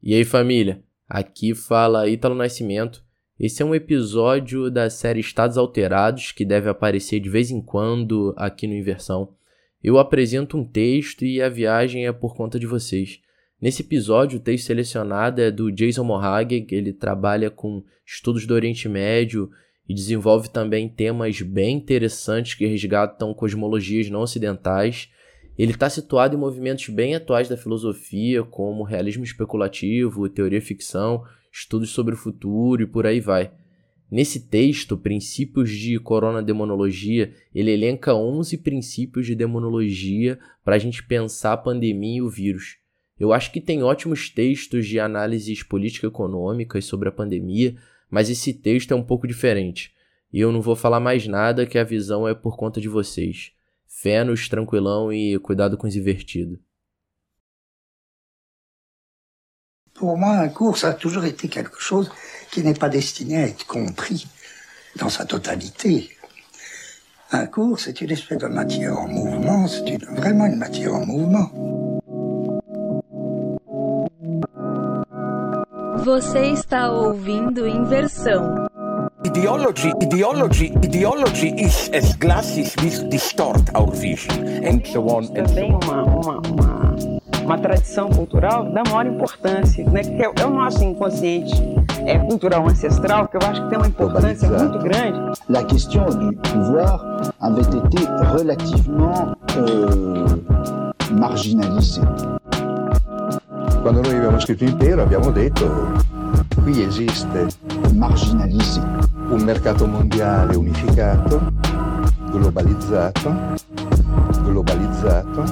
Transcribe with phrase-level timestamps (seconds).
[0.00, 0.80] E aí, família?
[1.08, 3.02] Aqui fala Ítalo Nascimento.
[3.38, 8.32] Esse é um episódio da série Estados Alterados que deve aparecer de vez em quando
[8.36, 9.34] aqui no Inversão.
[9.82, 13.18] Eu apresento um texto e a viagem é por conta de vocês.
[13.60, 18.88] Nesse episódio, o texto selecionado é do Jason Mohage, ele trabalha com estudos do Oriente
[18.88, 19.50] Médio
[19.88, 25.10] e desenvolve também temas bem interessantes que resgatam cosmologias não ocidentais
[25.58, 31.90] ele está situado em movimentos bem atuais da filosofia, como realismo especulativo, teoria ficção, estudos
[31.90, 33.50] sobre o futuro e por aí vai.
[34.08, 41.02] Nesse texto, Princípios de Corona Demonologia, ele elenca 11 princípios de demonologia para a gente
[41.02, 42.76] pensar a pandemia e o vírus.
[43.18, 47.74] Eu acho que tem ótimos textos de análises político-econômicas sobre a pandemia,
[48.08, 49.92] mas esse texto é um pouco diferente.
[50.32, 53.57] E eu não vou falar mais nada que a visão é por conta de vocês.
[54.00, 56.60] Fé nos tranquilão e cuidado com os invertidos.
[59.92, 62.08] Pour moi, un cours, ça a toujours été quelque chose
[62.52, 64.28] qui n'est pas destiné à être compris
[64.94, 66.10] dans sa totalité.
[67.32, 71.04] Un cours, c'est une espèce de matière en mouvement, c'est une, vraiment une matière en
[71.04, 71.50] mouvement.
[76.04, 78.67] Você está ouvindo Inversão.
[79.26, 85.24] Ideology, ideology, ideology is as glasses which distort our vision, and so on.
[85.36, 86.96] And Também uma, uma, uma,
[87.42, 90.02] uma tradição cultural da maior importância, né?
[90.02, 91.52] que é, é o nosso inconsciente
[92.06, 95.18] é, cultural ancestral, que eu acho que tem uma importância muito grande.
[95.48, 97.04] La question du pouvoir
[97.40, 98.04] avait été
[98.36, 100.26] relativement euh,
[101.10, 102.02] marginalisée.
[103.82, 105.66] Quando noi abbiamo scritto impero abbiamo detto
[106.62, 107.46] qui esiste
[107.94, 108.80] marginalisé.
[109.30, 111.40] un mercato mondiale unificato,
[112.32, 113.30] globalizzato,
[114.44, 115.44] globalizzato,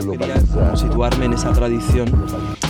[0.00, 0.76] globalizzato.
[0.76, 2.08] situarme en esa tradición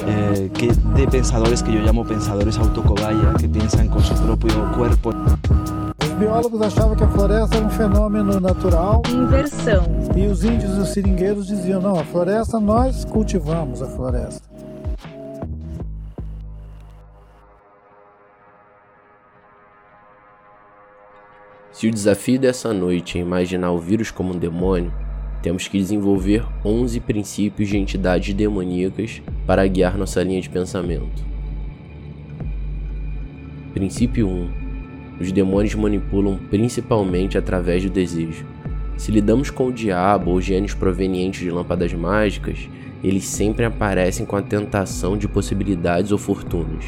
[0.07, 5.13] eh, que, de pensadores que yo llamo pensadores autocobaya, que piensan con su propio cuerpo.
[6.01, 9.03] Os biólogos achavam que a floresta era um fenômeno natural.
[9.09, 9.85] Inversão.
[10.17, 14.48] E os índios e os seringueiros diziam: não, a floresta nós cultivamos a floresta.
[21.79, 24.93] Se o desafio dessa noite é imaginar o vírus como um demônio,
[25.41, 31.25] temos que desenvolver 11 princípios de entidades demoníacas para guiar nossa linha de pensamento.
[33.73, 34.51] Princípio 1.
[35.21, 38.45] Os demônios manipulam principalmente através do desejo.
[38.97, 42.69] Se lidamos com o diabo ou gênios provenientes de lâmpadas mágicas,
[43.05, 46.85] eles sempre aparecem com a tentação de possibilidades ou fortunas.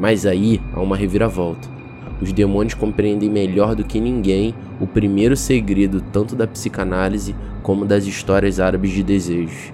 [0.00, 1.75] Mas aí há uma reviravolta
[2.20, 8.06] os demônios compreendem melhor do que ninguém o primeiro segredo tanto da psicanálise como das
[8.06, 9.72] histórias árabes de desejos.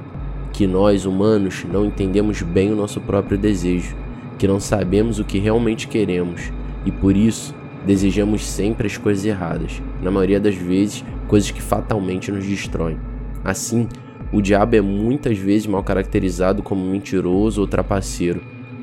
[0.53, 3.97] Que nós, humanos, não entendemos bem o nosso próprio desejo,
[4.39, 6.53] que não sabemos o que realmente queremos
[6.85, 7.55] e por isso
[7.87, 12.97] desejamos sempre as coisas erradas, na maioria das vezes, coisas que fatalmente nos destroem.
[13.45, 13.89] Assim,
[14.33, 18.41] o diabo é muitas vezes mal caracterizado como mentiroso ou trapaceiro,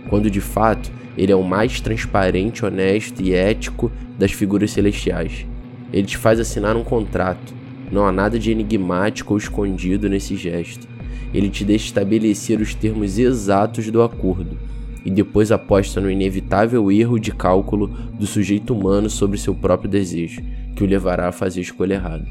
[0.09, 5.45] quando de fato ele é o mais transparente, honesto e ético das figuras celestiais.
[5.91, 7.53] Ele te faz assinar um contrato.
[7.91, 10.87] Não há nada de enigmático ou escondido nesse gesto.
[11.33, 14.57] Ele te deixa estabelecer os termos exatos do acordo
[15.03, 20.41] e depois aposta no inevitável erro de cálculo do sujeito humano sobre seu próprio desejo,
[20.73, 22.25] que o levará a fazer a escolha errada.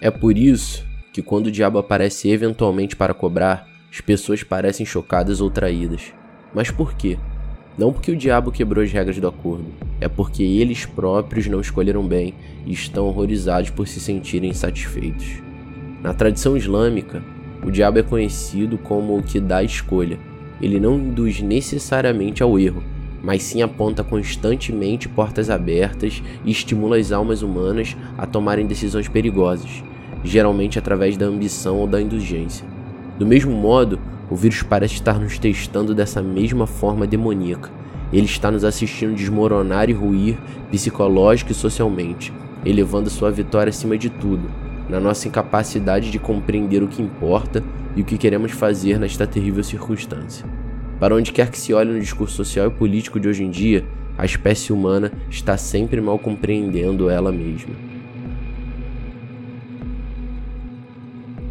[0.00, 5.42] É por isso que quando o diabo aparece eventualmente para cobrar, as pessoas parecem chocadas
[5.42, 6.14] ou traídas.
[6.54, 7.18] Mas por quê?
[7.76, 9.64] Não porque o diabo quebrou as regras do acordo,
[10.00, 12.32] é porque eles próprios não escolheram bem
[12.64, 15.42] e estão horrorizados por se sentirem insatisfeitos.
[16.00, 17.20] Na tradição islâmica,
[17.64, 20.18] o diabo é conhecido como o que dá a escolha.
[20.60, 22.82] Ele não induz necessariamente ao erro,
[23.20, 29.82] mas sim aponta constantemente portas abertas e estimula as almas humanas a tomarem decisões perigosas,
[30.22, 32.64] geralmente através da ambição ou da indulgência.
[33.18, 33.98] Do mesmo modo,
[34.30, 37.70] o vírus parece estar nos testando dessa mesma forma demoníaca.
[38.12, 40.38] Ele está nos assistindo desmoronar e ruir
[40.70, 42.32] psicológica e socialmente,
[42.64, 44.50] elevando sua vitória acima de tudo,
[44.88, 47.62] na nossa incapacidade de compreender o que importa
[47.96, 50.46] e o que queremos fazer nesta terrível circunstância.
[50.98, 53.84] Para onde quer que se olhe no discurso social e político de hoje em dia,
[54.16, 57.74] a espécie humana está sempre mal compreendendo ela mesma.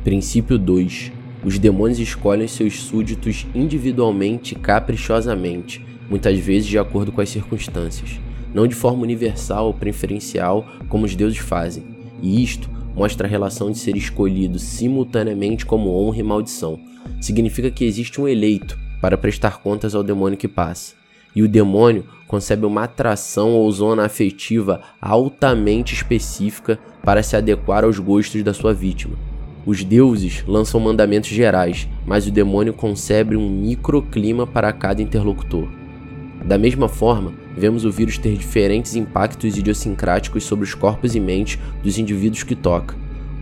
[0.04, 7.22] Princípio 2 os demônios escolhem seus súditos individualmente e caprichosamente, muitas vezes de acordo com
[7.22, 8.20] as circunstâncias,
[8.54, 11.84] não de forma universal ou preferencial como os deuses fazem.
[12.22, 16.80] E isto mostra a relação de ser escolhido simultaneamente como honra e maldição.
[17.20, 20.96] Significa que existe um eleito, para prestar contas ao demônio que passa.
[21.36, 28.00] E o demônio concebe uma atração ou zona afetiva altamente específica para se adequar aos
[28.00, 29.33] gostos da sua vítima.
[29.66, 35.70] Os deuses lançam mandamentos gerais, mas o demônio concebe um microclima para cada interlocutor.
[36.44, 41.58] Da mesma forma, vemos o vírus ter diferentes impactos idiosincráticos sobre os corpos e mentes
[41.82, 42.96] dos indivíduos que toca.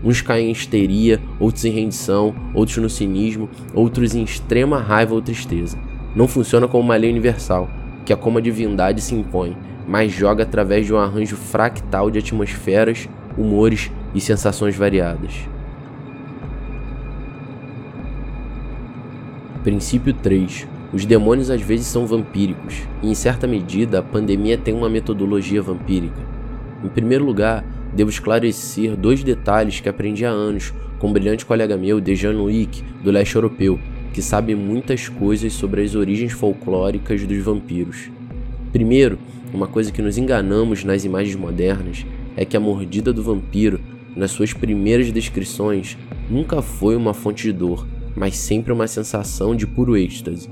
[0.04, 5.22] Uns caem em histeria, outros em rendição, outros no cinismo, outros em extrema raiva ou
[5.24, 5.78] tristeza.
[6.16, 7.68] Não funciona como uma lei universal,
[8.06, 9.58] que é como a divindade se impõe,
[9.88, 15.34] mas joga através de um arranjo fractal de atmosferas, humores e sensações variadas.
[19.64, 24.74] Princípio 3 os demônios às vezes são vampíricos, e em certa medida a pandemia tem
[24.74, 26.22] uma metodologia vampírica.
[26.84, 27.64] Em primeiro lugar,
[27.94, 32.84] devo esclarecer dois detalhes que aprendi há anos com um brilhante colega meu, Dejan Luick,
[33.02, 33.80] do leste europeu,
[34.14, 38.10] que sabe muitas coisas sobre as origens folclóricas dos vampiros.
[38.74, 39.18] Primeiro,
[39.54, 42.06] uma coisa que nos enganamos nas imagens modernas
[42.36, 43.80] é que a mordida do vampiro,
[44.14, 45.98] nas suas primeiras descrições,
[46.30, 50.50] nunca foi uma fonte de dor, mas sempre uma sensação de puro êxtase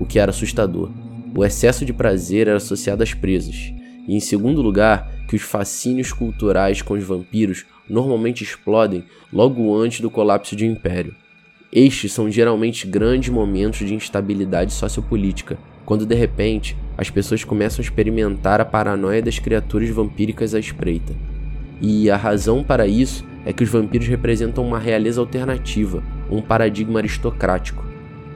[0.00, 0.90] o que era assustador.
[1.36, 3.72] O excesso de prazer era associado às presas,
[4.08, 10.00] e em segundo lugar, que os fascínios culturais com os vampiros normalmente explodem logo antes
[10.00, 11.14] do colapso de um império.
[11.70, 17.84] Estes são geralmente grandes momentos de instabilidade sociopolítica, quando de repente as pessoas começam a
[17.84, 21.14] experimentar a paranoia das criaturas vampíricas à espreita.
[21.80, 26.98] E a razão para isso é que os vampiros representam uma realeza alternativa, um paradigma
[26.98, 27.84] aristocrático.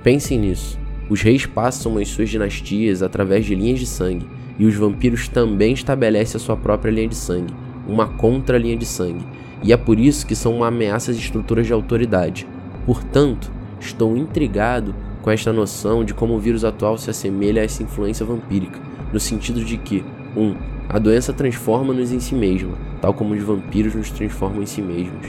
[0.02, 0.78] Pensem nisso.
[1.08, 4.26] Os reis passam as suas dinastias através de linhas de sangue,
[4.58, 7.52] e os vampiros também estabelecem a sua própria linha de sangue,
[7.86, 9.24] uma contra-linha de sangue,
[9.62, 12.46] e é por isso que são uma ameaça às estruturas de autoridade.
[12.86, 13.50] Portanto,
[13.80, 18.26] estou intrigado com esta noção de como o vírus atual se assemelha a essa influência
[18.26, 18.78] vampírica,
[19.12, 20.04] no sentido de que
[20.36, 20.40] 1.
[20.40, 24.80] Um, a doença transforma-nos em si mesma, tal como os vampiros nos transformam em si
[24.80, 25.26] mesmos.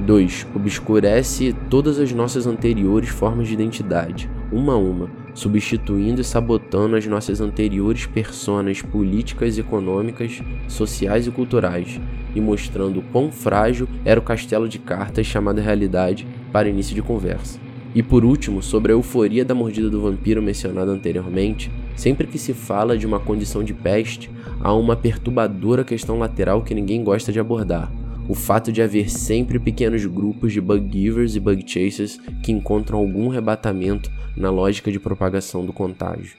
[0.00, 0.46] 2.
[0.54, 7.06] Obscurece todas as nossas anteriores formas de identidade, uma a uma, substituindo e sabotando as
[7.06, 11.98] nossas anteriores personas políticas, econômicas, sociais e culturais,
[12.34, 17.58] e mostrando quão frágil era o castelo de cartas chamado realidade para início de conversa.
[17.94, 22.54] E por último, sobre a euforia da mordida do vampiro mencionada anteriormente, sempre que se
[22.54, 27.40] fala de uma condição de peste, há uma perturbadora questão lateral que ninguém gosta de
[27.40, 27.90] abordar
[28.28, 32.98] o fato de haver sempre pequenos grupos de bug givers e bug chasers que encontram
[32.98, 36.36] algum rebatamento na lógica de propagação do contágio.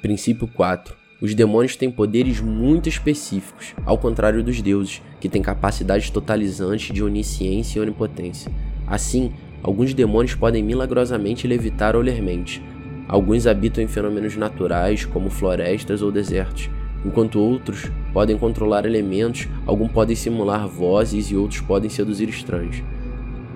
[0.00, 0.94] Princípio 4.
[1.20, 7.02] Os demônios têm poderes muito específicos, ao contrário dos deuses, que têm capacidades totalizantes de
[7.02, 8.52] onisciência e onipotência.
[8.86, 9.32] Assim,
[9.62, 12.62] alguns demônios podem milagrosamente levitar ou ler mente.
[13.06, 16.70] Alguns habitam em fenômenos naturais, como florestas ou desertos,
[17.04, 22.82] enquanto outros podem controlar elementos, alguns podem simular vozes e outros podem seduzir estranhos.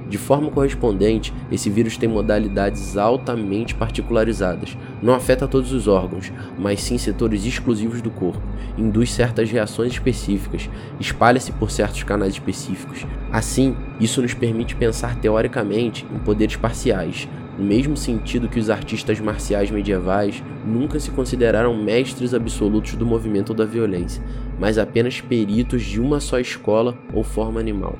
[0.08, 4.76] De forma correspondente, esse vírus tem modalidades altamente particularizadas.
[5.02, 8.40] Não afeta todos os órgãos, mas sim setores exclusivos do corpo.
[8.78, 13.04] Induz certas reações específicas, espalha-se por certos canais específicos.
[13.30, 17.28] Assim, isso nos permite pensar teoricamente em poderes parciais,
[17.58, 23.50] no mesmo sentido que os artistas marciais medievais nunca se consideraram mestres absolutos do movimento
[23.50, 24.22] ou da violência,
[24.60, 27.98] mas apenas peritos de uma só escola ou forma animal.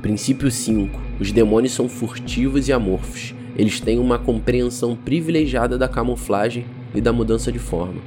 [0.00, 1.00] Princípio 5.
[1.18, 3.34] Os demônios são furtivos e amorfos.
[3.56, 8.00] Eles têm uma compreensão privilegiada da camuflagem e da mudança de forma.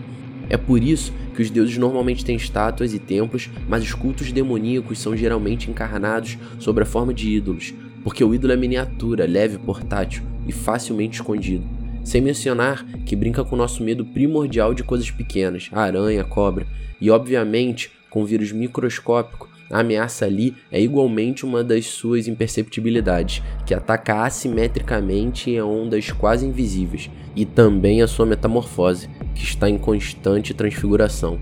[0.50, 4.98] É por isso que os deuses normalmente têm estátuas e templos, mas os cultos demoníacos
[5.00, 10.24] são geralmente encarnados sob a forma de ídolos, porque o ídolo é miniatura, leve, portátil
[10.48, 11.64] e facilmente escondido.
[12.04, 16.66] Sem mencionar que brinca com o nosso medo primordial de coisas pequenas, aranha, cobra,
[17.00, 23.74] e obviamente com vírus microscópico a ameaça ali é igualmente uma das suas imperceptibilidades, que
[23.74, 30.56] ataca assimetricamente em ondas quase invisíveis, e também a sua metamorfose, que está em constante
[30.56, 31.40] transfiguração.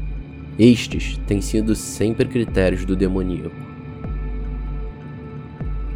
[0.59, 3.55] Estes têm sido sempre critérios do demoníaco.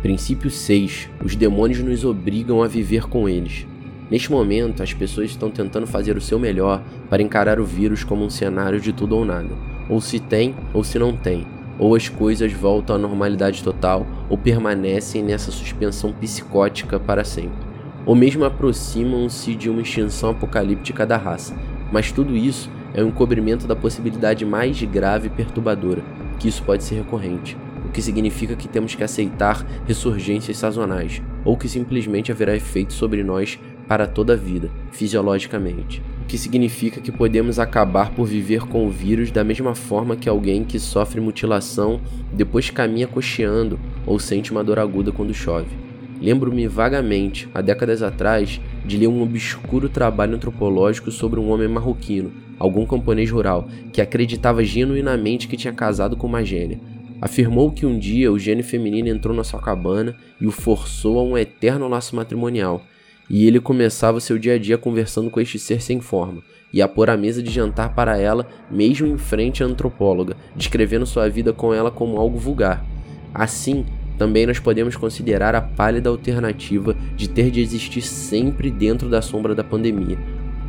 [0.01, 1.09] Princípio 6.
[1.23, 3.67] Os demônios nos obrigam a viver com eles.
[4.09, 8.25] Neste momento, as pessoas estão tentando fazer o seu melhor para encarar o vírus como
[8.25, 9.55] um cenário de tudo ou nada.
[9.89, 11.45] Ou se tem, ou se não tem
[11.81, 17.57] ou as coisas voltam à normalidade total, ou permanecem nessa suspensão psicótica para sempre,
[18.05, 21.55] ou mesmo aproximam-se de uma extinção apocalíptica da raça.
[21.91, 26.03] Mas tudo isso é um encobrimento da possibilidade mais grave e perturbadora,
[26.39, 27.57] que isso pode ser recorrente,
[27.91, 33.21] o que significa que temos que aceitar ressurgências sazonais, ou que simplesmente haverá efeito sobre
[33.21, 36.01] nós para toda a vida, fisiologicamente.
[36.21, 40.29] O que significa que podemos acabar por viver com o vírus da mesma forma que
[40.29, 41.99] alguém que sofre mutilação
[42.31, 45.75] depois caminha cocheando ou sente uma dor aguda quando chove.
[46.21, 52.31] Lembro-me vagamente, há décadas atrás, de ler um obscuro trabalho antropológico sobre um homem marroquino,
[52.57, 56.79] algum camponês rural, que acreditava genuinamente que tinha casado com uma gênia.
[57.21, 61.23] Afirmou que um dia o gênio feminino entrou na sua cabana e o forçou a
[61.23, 62.83] um eterno laço matrimonial,
[63.29, 66.41] e ele começava seu dia a dia conversando com este ser sem forma,
[66.73, 71.05] e a pôr a mesa de jantar para ela, mesmo em frente à antropóloga, descrevendo
[71.05, 72.83] sua vida com ela como algo vulgar.
[73.31, 73.85] Assim,
[74.17, 79.53] também nós podemos considerar a pálida alternativa de ter de existir sempre dentro da sombra
[79.53, 80.17] da pandemia,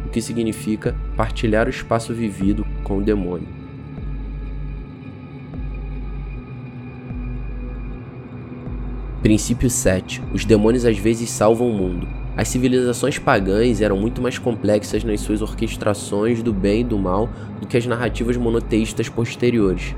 [0.05, 3.62] o que significa partilhar o espaço vivido com o demônio.
[9.23, 10.21] Princípio 7.
[10.35, 12.09] Os demônios às vezes salvam o mundo.
[12.37, 17.31] As civilizações pagãs eram muito mais complexas nas suas orquestrações do bem e do mal
[17.61, 19.95] do que as narrativas monoteístas posteriores.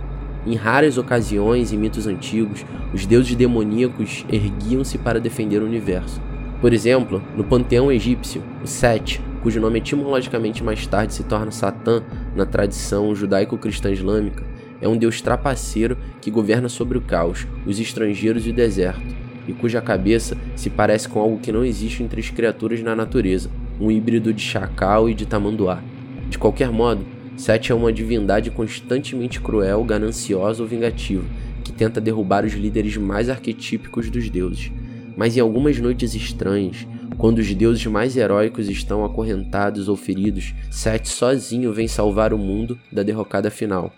[0.46, 6.20] Em raras ocasiões e mitos antigos, os deuses demoníacos erguiam-se para defender o universo.
[6.60, 12.02] Por exemplo, no panteão egípcio, o Set, cujo nome etimologicamente mais tarde se torna Satã
[12.36, 14.44] na tradição judaico-cristã islâmica,
[14.84, 19.00] é um deus trapaceiro que governa sobre o caos, os estrangeiros e o deserto,
[19.48, 23.50] e cuja cabeça se parece com algo que não existe entre as criaturas na natureza,
[23.80, 25.82] um híbrido de chacal e de tamanduá.
[26.28, 31.24] De qualquer modo, Sete é uma divindade constantemente cruel, gananciosa ou vingativa,
[31.64, 34.70] que tenta derrubar os líderes mais arquetípicos dos deuses.
[35.16, 36.86] Mas em algumas noites estranhas,
[37.16, 42.78] quando os deuses mais heróicos estão acorrentados ou feridos, Sete sozinho vem salvar o mundo
[42.92, 43.90] da derrocada final.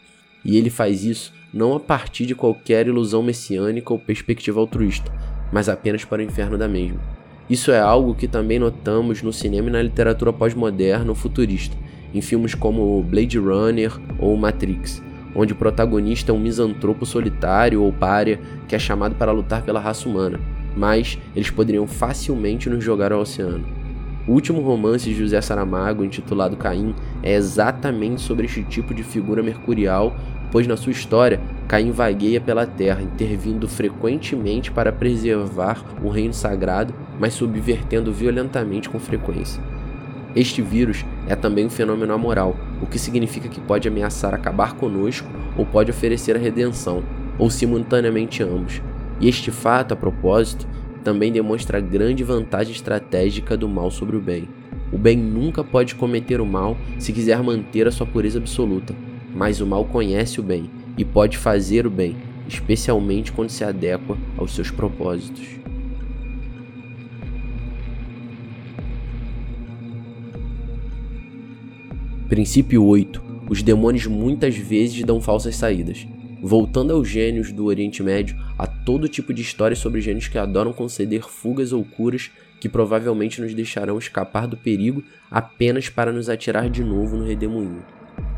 [0.47, 5.13] E ele faz isso não a partir de qualquer ilusão messiânica ou perspectiva altruísta,
[5.53, 7.01] mas apenas para o inferno da mesma.
[7.51, 11.77] Isso é algo que também notamos no cinema e na literatura pós-moderna ou futurista,
[12.15, 15.03] em filmes como Blade Runner ou Matrix,
[15.35, 18.39] onde o protagonista é um misantropo solitário ou párea
[18.69, 20.39] que é chamado para lutar pela raça humana,
[20.77, 23.67] mas eles poderiam facilmente nos jogar ao oceano.
[24.27, 29.41] O último romance de José Saramago, intitulado Caim, é exatamente sobre este tipo de figura
[29.41, 30.17] mercurial,
[30.51, 36.95] pois na sua história, Caim vagueia pela terra, intervindo frequentemente para preservar o reino sagrado,
[37.19, 39.63] mas subvertendo violentamente com frequência.
[40.35, 45.29] Este vírus é também um fenômeno amoral, o que significa que pode ameaçar acabar conosco
[45.57, 47.03] ou pode oferecer a redenção,
[47.39, 48.83] ou simultaneamente ambos.
[49.19, 50.67] E este fato, a propósito,
[51.03, 54.49] também demonstra a grande vantagem estratégica do mal sobre o bem.
[54.93, 58.95] O bem nunca pode cometer o mal se quiser manter a sua pureza absoluta,
[59.37, 62.17] mas o mal conhece o bem e pode fazer o bem,
[62.49, 65.47] especialmente quando se adequa aos seus propósitos.
[72.31, 73.23] Princípio 8.
[73.49, 76.07] Os demônios muitas vezes dão falsas saídas.
[76.43, 80.73] Voltando aos gênios do Oriente Médio, há todo tipo de histórias sobre gênios que adoram
[80.73, 86.71] conceder fugas ou curas que provavelmente nos deixarão escapar do perigo apenas para nos atirar
[86.71, 87.96] de novo no redemoinho.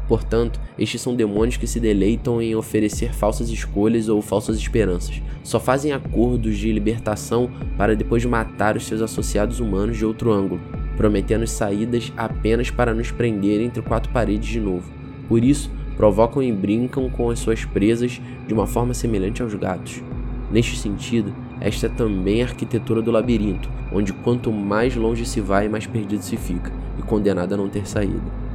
[0.09, 5.21] Portanto, estes são demônios que se deleitam em oferecer falsas escolhas ou falsas esperanças.
[5.45, 10.61] Só fazem acordos de libertação para depois matar os seus associados humanos de outro ângulo,
[10.97, 14.91] prometendo saídas apenas para nos prender entre quatro paredes de novo.
[15.29, 20.03] Por isso, provocam e brincam com as suas presas de uma forma semelhante aos gatos.
[20.50, 25.69] Neste sentido, esta é também a arquitetura do labirinto, onde quanto mais longe se vai,
[25.69, 28.48] mais perdido se fica, e condenado a não ter saída.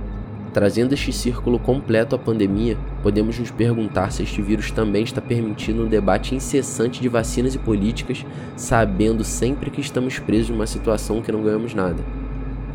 [0.53, 5.83] Trazendo este círculo completo à pandemia, podemos nos perguntar se este vírus também está permitindo
[5.83, 8.24] um debate incessante de vacinas e políticas,
[8.55, 12.05] sabendo sempre que estamos presos em uma situação que não ganhamos nada.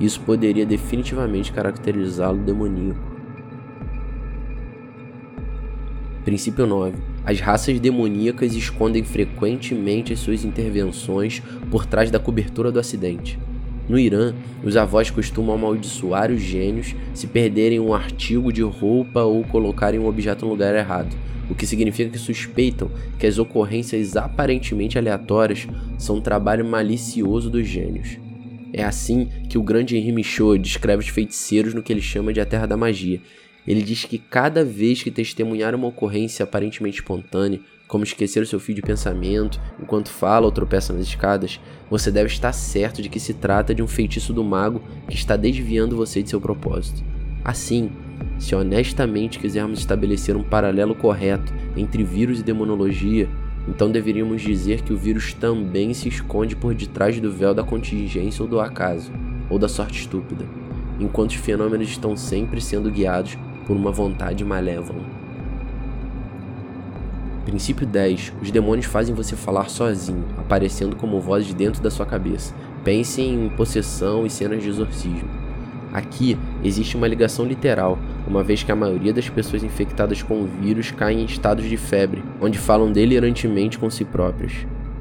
[0.00, 2.98] Isso poderia definitivamente caracterizá-lo demoníaco.
[6.24, 6.96] Princípio 9.
[7.24, 13.38] As raças demoníacas escondem frequentemente as suas intervenções por trás da cobertura do acidente.
[13.88, 19.42] No Irã, os avós costumam amaldiçoar os gênios se perderem um artigo de roupa ou
[19.44, 21.16] colocarem um objeto no lugar errado,
[21.48, 25.66] o que significa que suspeitam que as ocorrências aparentemente aleatórias
[25.96, 28.18] são um trabalho malicioso dos gênios.
[28.72, 32.40] É assim que o grande Henri Michaud descreve os feiticeiros no que ele chama de
[32.40, 33.20] a Terra da Magia.
[33.66, 38.60] Ele diz que cada vez que testemunhar uma ocorrência aparentemente espontânea, como esquecer o seu
[38.60, 41.58] fio de pensamento enquanto fala ou tropeça nas escadas,
[41.90, 45.36] você deve estar certo de que se trata de um feitiço do mago que está
[45.36, 47.02] desviando você de seu propósito.
[47.42, 47.90] Assim,
[48.38, 53.28] se honestamente quisermos estabelecer um paralelo correto entre vírus e demonologia,
[53.66, 58.42] então deveríamos dizer que o vírus também se esconde por detrás do véu da contingência
[58.42, 59.10] ou do acaso,
[59.48, 60.44] ou da sorte estúpida,
[61.00, 65.17] enquanto os fenômenos estão sempre sendo guiados por uma vontade malévola.
[67.48, 68.34] Princípio 10.
[68.42, 72.54] Os demônios fazem você falar sozinho, aparecendo como vozes dentro da sua cabeça.
[72.84, 75.30] Pense em possessão e cenas de exorcismo.
[75.90, 80.46] Aqui existe uma ligação literal, uma vez que a maioria das pessoas infectadas com o
[80.46, 84.52] vírus caem em estados de febre, onde falam delirantemente com si próprias.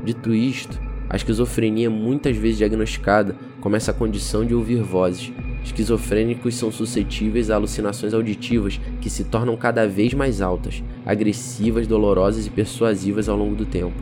[0.01, 5.33] Dito isto, a esquizofrenia, muitas vezes diagnosticada, começa a condição de ouvir vozes.
[5.67, 12.47] Esquizofrênicos são suscetíveis a alucinações auditivas que se tornam cada vez mais altas, agressivas, dolorosas
[12.47, 14.01] e persuasivas ao longo do tempo.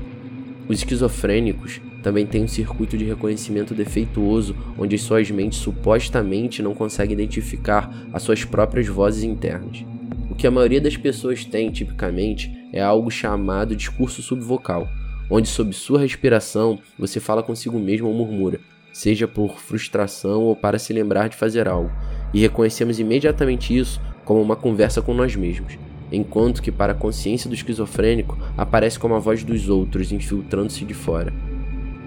[0.70, 7.14] Os esquizofrênicos também têm um circuito de reconhecimento defeituoso onde suas mentes supostamente não conseguem
[7.14, 9.84] identificar as suas próprias vozes internas.
[10.30, 14.88] O que a maioria das pessoas tem, tipicamente, é algo chamado discurso subvocal,
[15.32, 18.60] onde sob sua respiração você fala consigo mesmo ou murmura,
[18.96, 21.92] seja por frustração ou para se lembrar de fazer algo,
[22.34, 25.78] e reconhecemos imediatamente isso como uma conversa com nós mesmos,
[26.10, 30.94] enquanto que para a consciência do esquizofrênico aparece como a voz dos outros infiltrando-se de
[30.94, 31.34] fora.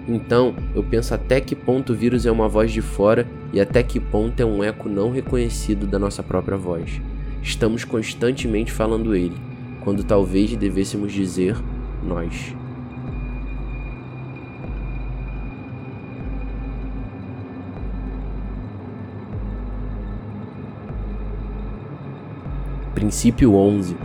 [0.07, 3.83] Então, eu penso até que ponto o vírus é uma voz de fora e até
[3.83, 6.99] que ponto é um eco não reconhecido da nossa própria voz.
[7.39, 9.37] Estamos constantemente falando ele,
[9.81, 11.55] quando talvez devêssemos dizer
[12.03, 12.58] nós.
[23.09, 23.97] Princípio 11.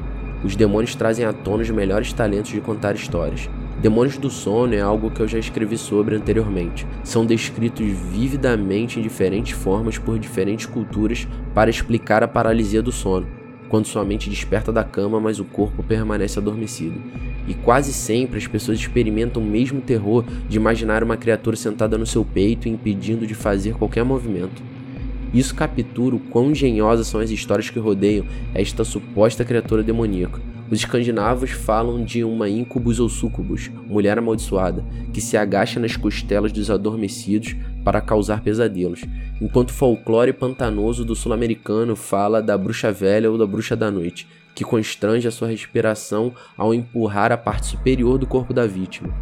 [0.42, 3.50] Os demônios trazem à tona os melhores talentos de contar histórias.
[3.82, 6.86] Demônios do sono é algo que eu já escrevi sobre anteriormente.
[7.02, 13.26] São descritos vividamente em diferentes formas por diferentes culturas para explicar a paralisia do sono,
[13.68, 16.98] quando sua mente desperta da cama, mas o corpo permanece adormecido.
[17.46, 22.06] E quase sempre as pessoas experimentam o mesmo terror de imaginar uma criatura sentada no
[22.06, 24.62] seu peito e impedindo de fazer qualquer movimento.
[25.34, 30.40] Isso captura o quão engenhosas são as histórias que rodeiam esta suposta criatura demoníaca.
[30.70, 36.52] Os escandinavos falam de uma incubus ou sucubus, mulher amaldiçoada, que se agacha nas costelas
[36.52, 39.04] dos adormecidos para causar pesadelos,
[39.40, 44.26] enquanto o folclore pantanoso do sul-americano fala da bruxa velha ou da bruxa da noite,
[44.54, 49.12] que constrange a sua respiração ao empurrar a parte superior do corpo da vítima.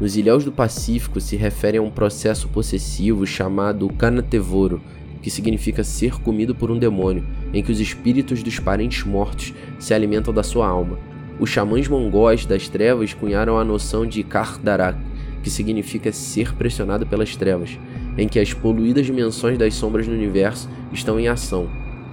[0.00, 4.80] Nos ilhéus do Pacífico se refere a um processo possessivo chamado canatevoro,
[5.22, 9.92] que significa ser comido por um demônio, em que os espíritos dos parentes mortos se
[9.92, 10.98] alimentam da sua alma.
[11.38, 14.98] Os xamãs mongóis das trevas cunharam a noção de Kardarak,
[15.42, 17.78] que significa ser pressionado pelas trevas,
[18.16, 21.68] em que as poluídas dimensões das sombras no universo estão em ação.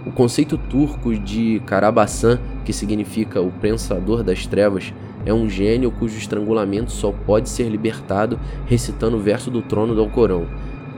[0.05, 4.93] O conceito turco de Karabasan, que significa o pensador das trevas,
[5.25, 9.99] é um gênio cujo estrangulamento só pode ser libertado recitando o verso do trono do
[9.99, 10.47] Alcorão,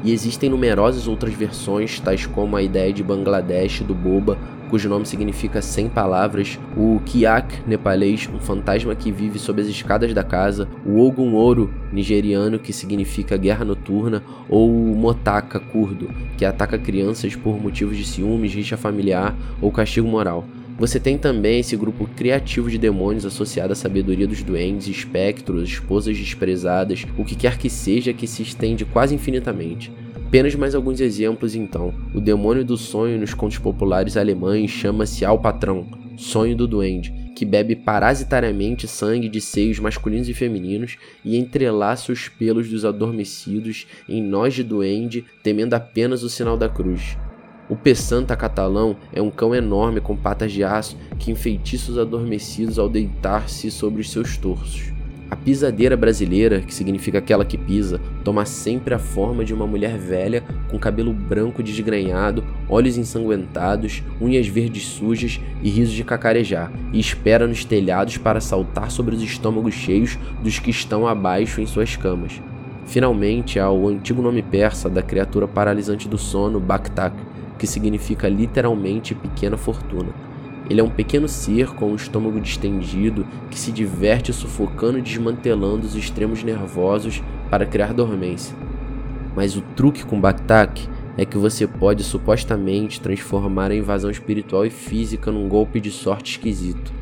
[0.04, 4.38] e existem numerosas outras versões, tais como a ideia de Bangladesh do Boba,
[4.70, 10.14] cujo nome significa sem palavras, o Kiak nepalês, um fantasma que vive sob as escadas
[10.14, 16.46] da casa, o Ogun Ouro nigeriano, que significa guerra noturna, ou o Motaka curdo, que
[16.46, 20.46] ataca crianças por motivos de ciúmes, rixa familiar ou castigo moral.
[20.80, 26.18] Você tem também esse grupo criativo de demônios associado à sabedoria dos duendes, espectros, esposas
[26.18, 29.92] desprezadas, o que quer que seja que se estende quase infinitamente.
[30.15, 31.94] Apenas mais alguns exemplos então.
[32.15, 37.76] O demônio do sonho nos contos populares alemães chama-se Alpatrão, sonho do duende, que bebe
[37.76, 44.54] parasitariamente sangue de seios masculinos e femininos e entrelaça os pelos dos adormecidos em nós
[44.54, 47.18] de duende, temendo apenas o sinal da cruz.
[47.69, 52.79] O Pessanta catalão é um cão enorme com patas de aço que enfeitiça os adormecidos
[52.79, 54.91] ao deitar-se sobre os seus torsos.
[55.29, 59.95] A pisadeira brasileira, que significa aquela que pisa, toma sempre a forma de uma mulher
[59.99, 66.99] velha com cabelo branco desgrenhado, olhos ensanguentados, unhas verdes sujas e risos de cacarejar, e
[66.99, 71.95] espera nos telhados para saltar sobre os estômagos cheios dos que estão abaixo em suas
[71.95, 72.41] camas.
[72.88, 77.15] Finalmente há o antigo nome persa da criatura paralisante do sono, Baktak,
[77.60, 80.10] que significa literalmente pequena fortuna.
[80.69, 85.86] Ele é um pequeno ser com o estômago distendido que se diverte sufocando e desmantelando
[85.86, 88.56] os extremos nervosos para criar dormência.
[89.36, 94.69] Mas o truque com Baktak é que você pode supostamente transformar a invasão espiritual e
[94.69, 96.93] física num golpe de sorte esquisito.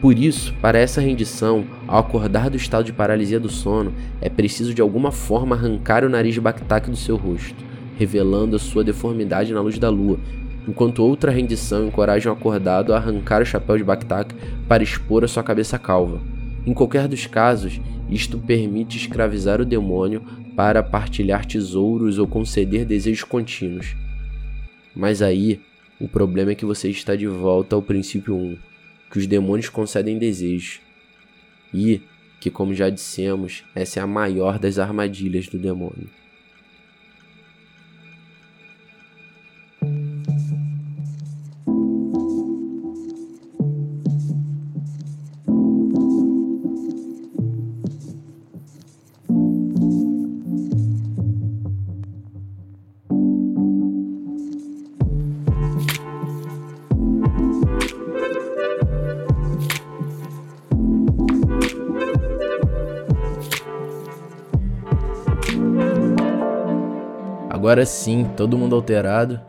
[0.00, 4.74] Por isso, para essa rendição, ao acordar do estado de paralisia do sono, é preciso
[4.74, 7.64] de alguma forma arrancar o nariz de do seu rosto
[7.96, 10.18] revelando sua deformidade na luz da lua,
[10.68, 14.34] enquanto outra rendição encoraja o acordado a arrancar o chapéu de Baktak
[14.68, 16.20] para expor a sua cabeça calva.
[16.66, 17.80] Em qualquer dos casos,
[18.10, 20.22] isto permite escravizar o demônio
[20.56, 23.94] para partilhar tesouros ou conceder desejos contínuos.
[24.94, 25.60] Mas aí,
[26.00, 28.56] o problema é que você está de volta ao princípio 1,
[29.10, 30.80] que os demônios concedem desejos.
[31.72, 32.02] E
[32.40, 36.08] que, como já dissemos, essa é a maior das armadilhas do demônio.
[67.66, 69.40] Agora sim, todo mundo alterado.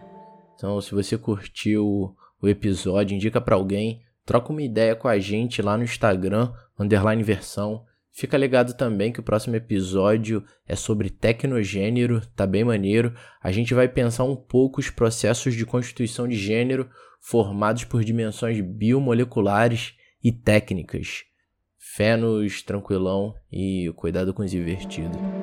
[0.56, 5.62] Então, se você curtiu o episódio, indica para alguém, troca uma ideia com a gente
[5.62, 7.86] lá no Instagram, underline versão.
[8.12, 13.14] Fica ligado também que o próximo episódio é sobre tecnogênero, tá bem maneiro.
[13.40, 16.90] A gente vai pensar um pouco os processos de constituição de gênero
[17.22, 21.24] formados por dimensões biomoleculares e técnicas.
[21.78, 25.37] Fé nos tranquilão e cuidado com os invertidos.